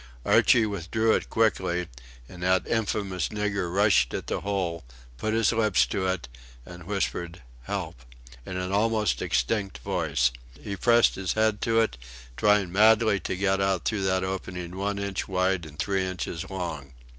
[0.25, 1.87] Archie withdrew it quickly,
[2.27, 4.83] and that infamous nigger rushed at the hole,
[5.19, 6.27] put his lips to it,
[6.65, 8.01] and whispered "Help"
[8.43, 11.99] in an almost extinct voice; he pressed his head to it,
[12.35, 16.93] trying madly to get out through that opening one inch wide and three inches long.